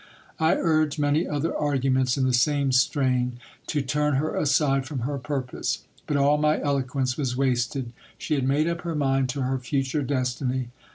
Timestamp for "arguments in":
1.55-2.25